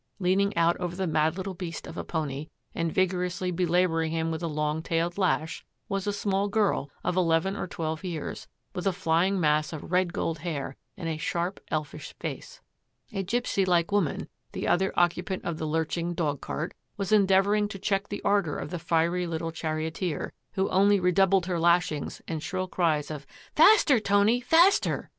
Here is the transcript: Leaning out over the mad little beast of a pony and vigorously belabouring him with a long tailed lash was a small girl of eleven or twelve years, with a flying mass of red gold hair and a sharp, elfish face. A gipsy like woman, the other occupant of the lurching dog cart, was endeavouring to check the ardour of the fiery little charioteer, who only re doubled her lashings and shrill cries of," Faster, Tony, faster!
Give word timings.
Leaning 0.17 0.57
out 0.57 0.75
over 0.77 0.95
the 0.95 1.05
mad 1.05 1.37
little 1.37 1.53
beast 1.53 1.85
of 1.85 1.95
a 1.95 2.03
pony 2.03 2.47
and 2.73 2.91
vigorously 2.91 3.51
belabouring 3.51 4.11
him 4.11 4.31
with 4.31 4.41
a 4.41 4.47
long 4.47 4.81
tailed 4.81 5.15
lash 5.15 5.63
was 5.87 6.07
a 6.07 6.11
small 6.11 6.47
girl 6.47 6.89
of 7.03 7.15
eleven 7.15 7.55
or 7.55 7.67
twelve 7.67 8.03
years, 8.03 8.47
with 8.73 8.87
a 8.87 8.93
flying 8.93 9.39
mass 9.39 9.71
of 9.71 9.91
red 9.91 10.11
gold 10.11 10.39
hair 10.39 10.75
and 10.97 11.07
a 11.07 11.17
sharp, 11.17 11.59
elfish 11.69 12.15
face. 12.19 12.61
A 13.13 13.21
gipsy 13.21 13.63
like 13.63 13.91
woman, 13.91 14.27
the 14.53 14.67
other 14.67 14.91
occupant 14.99 15.45
of 15.45 15.59
the 15.59 15.67
lurching 15.67 16.15
dog 16.15 16.41
cart, 16.41 16.73
was 16.97 17.11
endeavouring 17.11 17.67
to 17.67 17.77
check 17.77 18.07
the 18.07 18.23
ardour 18.23 18.57
of 18.57 18.71
the 18.71 18.79
fiery 18.79 19.27
little 19.27 19.51
charioteer, 19.51 20.33
who 20.53 20.67
only 20.71 20.99
re 20.99 21.11
doubled 21.11 21.45
her 21.45 21.59
lashings 21.59 22.23
and 22.27 22.41
shrill 22.41 22.67
cries 22.67 23.11
of," 23.11 23.27
Faster, 23.55 23.99
Tony, 23.99 24.39
faster! 24.41 25.09